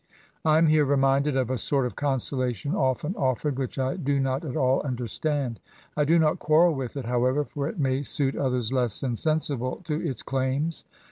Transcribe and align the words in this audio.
I 0.43 0.57
am 0.57 0.65
here 0.65 0.83
reminded 0.83 1.37
of 1.37 1.51
a 1.51 1.59
sort 1.59 1.85
of 1.85 1.95
consolation, 1.95 2.73
often 2.73 3.13
offered, 3.15 3.59
which 3.59 3.77
I 3.77 3.97
do 3.97 4.19
not 4.19 4.43
at 4.43 4.57
all 4.57 4.81
understand. 4.81 5.59
I 5.95 6.05
do 6.05 6.17
not 6.17 6.39
quarrel 6.39 6.73
with 6.73 6.97
it, 6.97 7.05
however, 7.05 7.43
for 7.45 7.67
it 7.67 7.77
may 7.77 8.01
suit 8.01 8.35
others 8.35 8.73
less 8.73 9.03
insensible 9.03 9.79
to 9.83 10.01
its 10.03 10.23
claims. 10.23 10.85